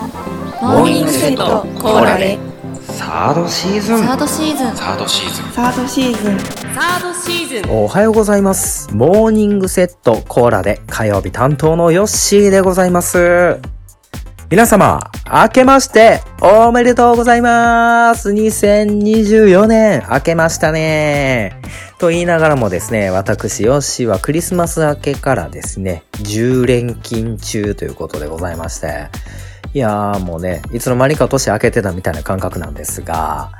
[0.00, 2.38] モーニングセットコーラで
[2.80, 8.88] サードシーズンサードシーズンサードシーズンサードシーズンサードシーズンおはようございます。
[8.94, 13.60] モーニングセットコーラで火曜日担当のヨッシーでございます。
[14.48, 18.30] 皆様、明けましておめでとうございます。
[18.30, 21.60] 2024年明けましたね。
[21.98, 29.08] と言いながらもですね、私ヨッシーはクリスマス明けからですね、10連勤中ということでございまして、
[29.72, 33.52] いやーもうね、いつの間にか年明けてたみたいな感覚なんですが、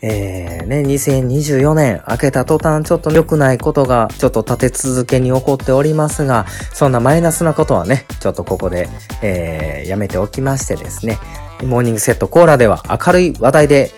[0.00, 8.88] えー、ね、2024年明けた途端ちょっと良くないことがちょっと立て続けに起こっておりますが、そんなマイナスなことはね、ちょっとここで、
[9.22, 11.18] えー、やめておきましてですね、
[11.64, 13.90] モーニングセットコーラでは明るい話題で、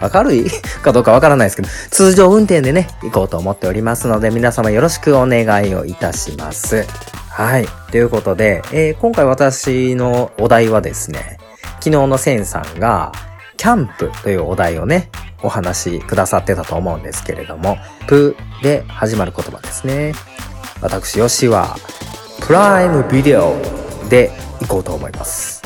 [0.00, 0.50] 明るい？
[0.82, 6.86] かどうかわからないですけど、通常運転でね、行こうと思っておりますので、皆様よろしくお願いをいたします。
[7.40, 7.66] はい。
[7.90, 11.38] ということで、えー今回私のお題はですね、
[11.76, 13.12] 昨日のセンさんが、
[13.56, 15.08] キャンプというお題をね、
[15.42, 20.12] お話しくださってたと思うんですけれども、プで始まる言葉ですね。
[20.82, 21.76] 私、ヨシは、
[22.46, 23.54] プライムビデオ
[24.10, 25.62] で行こうと思います。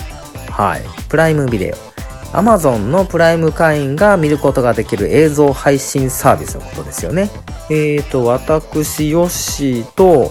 [0.49, 0.83] はい。
[1.09, 2.37] プライムビデオ。
[2.37, 7.31] Amazon のプライム会員が見ることができる映像配信サービスのことですよね。
[7.69, 10.31] えーと、私、ヨッシーと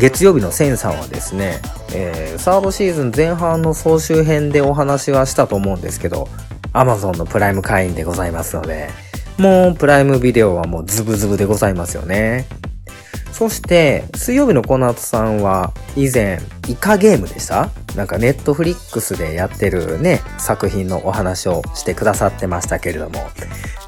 [0.00, 1.60] 月曜日のセンさんはですね、
[1.92, 6.26] えーサードシーズン前半の総集編でお話はしたと思うんですけど、
[6.72, 8.88] Amazon のプライム会員でございますので、
[9.36, 12.46] もうプライムビデオはもうズブズブでございますよね。
[13.32, 17.70] そして、水曜日のコナツさんは以前、イカゲームでした？
[17.94, 23.20] なんかネットフリックスでやってるね、作品のお話をしてくださってましたけれども、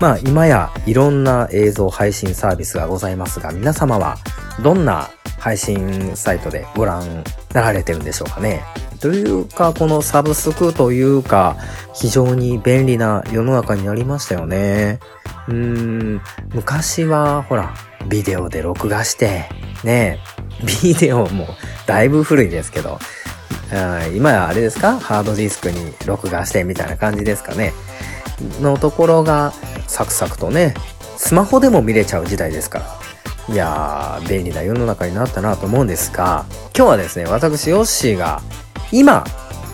[0.01, 4.19] まあ今やいろんな映像配信サービスがございますが、皆様は
[4.63, 5.11] どんな
[5.43, 8.63] 配信サイトでご覧なられてるんでしょうかね。
[9.01, 11.57] というか、このサブスクというか、
[11.93, 15.01] 非常に便利な世の中になりましたよね。
[15.49, 16.23] うーん、
[16.55, 17.75] 昔は、ほら、
[18.07, 19.49] ビデオで録画して、
[19.83, 20.21] ね、
[20.85, 21.49] ビデオも
[21.87, 23.01] だいぶ古いですけど、
[24.15, 25.01] 今やあれですか？
[25.01, 27.73] ハードディスクに録画してみたいな感じですかね。
[28.61, 29.53] のところが、
[29.89, 30.75] サクサクとね、
[31.17, 32.87] スマホでも見れちゃう時代ですから。
[33.49, 36.45] いやー、便利な世の中になったなと思うんですが、
[36.77, 38.41] 今日はですね、私、ヨッシーが、
[38.93, 39.25] 今、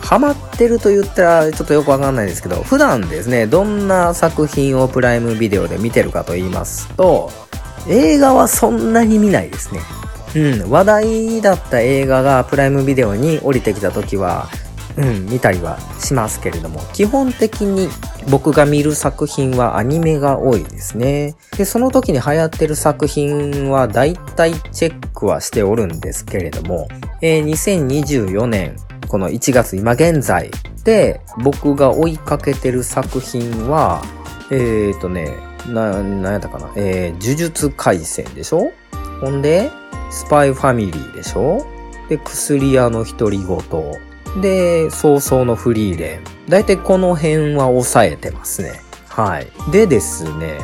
[0.01, 7.31] ハマってると言ったらちょっとよくわかんないですけど、普段ですね、どんな作品をプライムビデオで見てるかと言いますと、
[7.87, 9.81] 映画はそんなに見ないですね。
[10.35, 14.49] うん、話題だった映画がプライムビデオに降りてきた時は、
[14.97, 17.87] うん、見たりはしますけれども、基本的に
[18.29, 21.35] 僕が見る作品はアニメが多いですね。
[21.57, 26.87] で、その時に流行ってる作品は大体チェックはしておるんですけれども、
[27.21, 28.75] えー2024年、
[29.07, 30.51] この1月今現在
[30.83, 34.03] で僕が追いかけてる作品は、
[34.51, 35.35] えーとね、
[35.67, 38.71] な、なんやったかな、えー、呪術廻戦でしょ？
[39.21, 39.69] ほんで、
[40.11, 41.65] スパイファミリーでしょ？
[42.09, 44.08] で、薬屋の独り言。
[44.41, 46.49] で、早々のフリーレン。
[46.49, 48.81] だいたいこの辺は抑えてますね。
[49.07, 49.47] はい。
[49.71, 50.59] でですね、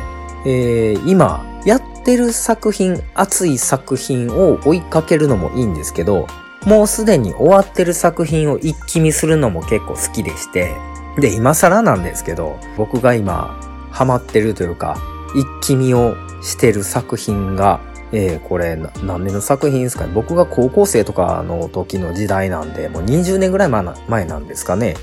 [0.46, 6.28] えー、今、やってる作品、熱い作品を追いかけるのもいいんですけど、
[6.66, 10.76] もうすでに終わってる作品を一気見するのも結構好きでして、
[11.18, 13.60] で、今更なんですけど、僕が今、
[13.92, 14.98] ハマってるというか、
[15.36, 17.80] 一気見をしてる作品が、
[18.12, 20.12] えー、これ、何年の作品ですかね。
[20.14, 24.96] 僕が高校生とかの時の時代なんで、もう20年ぐらい前な前なんですかね。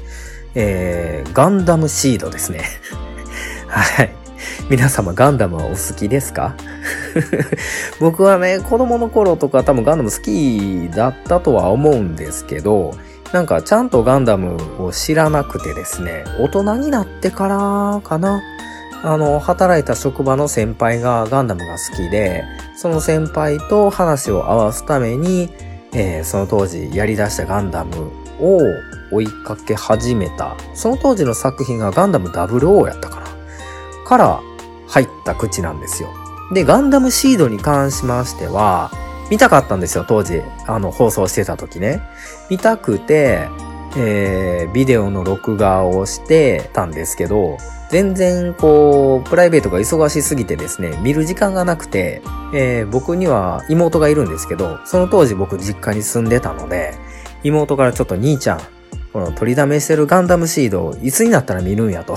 [0.54, 2.60] えー、ガンダムシードですね。
[3.68, 4.14] はい。
[4.68, 6.54] 皆様ガンダムはお好きですか？
[8.00, 12.94] 僕はね、子供の頃とか多分ガンダム好きだったとは思うんですけど、
[13.32, 18.40] なんかちゃんとガンダムを知らなくてですね、大人になってからかな。
[19.02, 22.44] あの、働いた職場の先輩がガンダムが好きで、
[22.76, 25.50] その先輩と話を合わすために、
[25.92, 28.60] えーその当時やり出したガンダムを
[29.10, 30.56] 追いかけ始めた。
[30.74, 33.26] その当時の作品がガンダム00やったかな。
[34.06, 34.40] から
[34.86, 36.08] 入った口なんですよ。
[36.54, 38.90] で、ガンダムシードに関しましては、
[39.30, 40.42] 見たかったんですよ、当時。
[40.66, 42.02] あの、放送してた時ね。
[42.50, 43.48] 見たくて、
[43.96, 47.58] えービデオの録画をしてたんですけど、
[47.92, 52.22] 全然こう、プライベートが忙しすぎてですね、見る時間がなくて、
[52.54, 56.94] えー僕には妹がいるんですけど、その当時僕実家に住んでたので、
[57.44, 58.60] 妹からちょっと兄ちゃん、
[59.12, 62.16] この取りだめしてるガンダムシードをいつになったら見るんやと。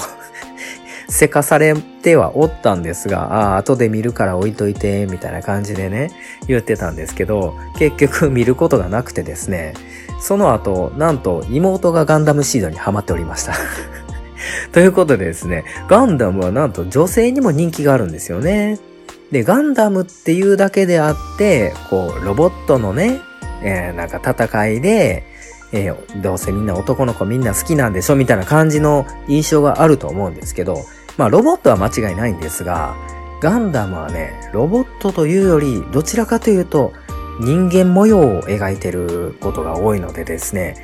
[1.10, 6.10] せかされてはおったんですが、ああ、後で見るから置いといて、みたいな感じでね、
[6.48, 9.74] 言ってたんですけど、結局見ることがなくてですね、
[10.22, 13.56] その後、なんと妹がガンダムシードにハマっておりました。
[14.71, 18.80] ということでですね、ガンダムはなんと女性にも人気があるんですよね。
[19.31, 23.19] で、ガンダムっていうだけであって、こう、ロボットのね、
[23.63, 25.24] えーなんか戦いで、
[25.71, 30.86] えーどうせみんな男の子みんな好きなんでしょみたいな感じの印象があると思うんですけど、
[31.18, 32.95] まあロボットは間違いないんですが、
[33.41, 36.94] ガンダムはね、ロボットというより、どちらかというと、
[37.39, 40.75] 人間模様を描いてることが多いのでですね、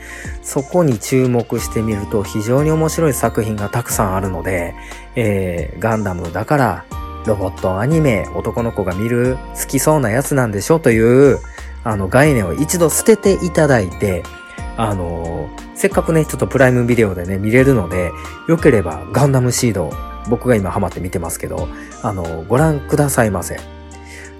[0.42, 4.74] そこに注目してみると非常に面白い作品がたくさんあるので、
[5.16, 6.86] えーガンダムだから、
[7.26, 11.40] ロボットアニメ、男の子が見る好きそうなやつなんでしょという、
[11.84, 14.24] あの概念を一度捨てていただいて、
[14.78, 18.12] あのーせっかくね、ちょっとプライムビデオでね、見れるので、
[18.48, 19.92] よければガンダムシード、
[20.30, 21.68] 僕が今ハマって見てますけど、
[22.04, 23.81] あのーご覧くださいませ。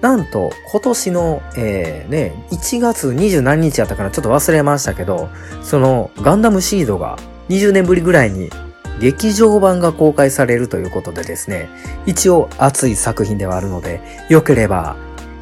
[0.02, 5.30] なんと、今年の、えー、ね、1月20何日やったかなちょっと忘れましたけど、
[5.62, 7.18] そのガンダムシードが
[7.50, 8.50] 20年ぶりぐらいに
[9.00, 11.70] 劇場版が公開されるということでですね、
[12.06, 14.96] 一応熱い作品ではあるので、よければ、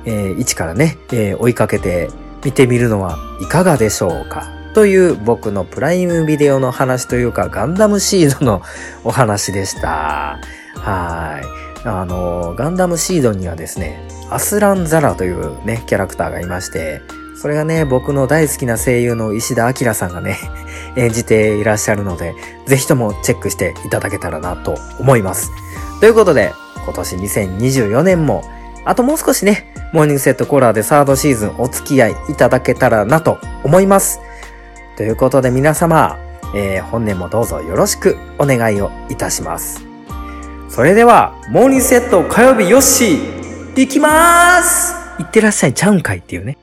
[0.05, 2.09] えー一からね、えー追いかけて
[2.43, 8.61] 見てみるのはいかがでしょうかという僕のプライムビデオの話というかガンダムシードの
[9.03, 10.39] お話でした。
[10.75, 11.58] はい。
[11.85, 17.01] あの、ガンダムシードにはですね、アスラン・ザラというね、キャラクターがいまして、
[17.35, 20.37] それがね、僕の大好きな声優の石田明さんがね、
[20.97, 22.35] 演じていらっしゃるので、
[22.65, 25.49] ぜひともチェックしていただけたらなと思います。
[26.01, 26.53] ということで、
[26.83, 28.43] 今年2024年も、
[28.83, 34.19] あともう少しね、モーニングセットコーラーでサードシーズンお付き合いいただけたらなと思います。
[34.97, 36.17] ということで皆様、
[36.53, 39.88] えー本年もどうぞよろしくお願いをいたします。
[40.69, 46.57] それでは、モーニングセット火曜日よっしー、行きまーすいってらっしゃいちゃうんかいっていうね。